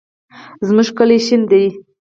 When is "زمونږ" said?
0.67-0.87